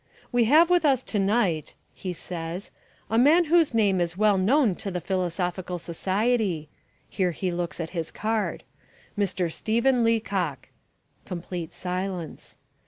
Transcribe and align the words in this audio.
"We 0.31 0.45
have 0.45 0.71
with 0.71 0.83
us 0.83 1.03
to 1.03 1.19
night," 1.19 1.75
he 1.93 2.11
says, 2.11 2.71
"a 3.07 3.19
man 3.19 3.43
whose 3.45 3.75
name 3.75 4.01
is 4.01 4.17
well 4.17 4.39
known 4.39 4.73
to 4.77 4.89
the 4.89 4.99
Philosophical 4.99 5.77
Society" 5.77 6.69
(here 7.07 7.29
he 7.29 7.51
looks 7.51 7.79
at 7.79 7.91
his 7.91 8.09
card), 8.09 8.63
"Mr. 9.15 9.53
Stephen 9.53 10.03
Leacock." 10.03 10.69
(Complete 11.27 11.71
silence.) 11.75 12.57